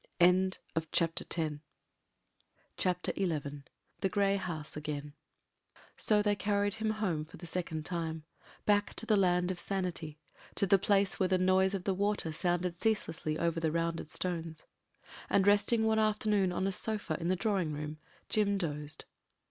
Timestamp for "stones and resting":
14.09-15.85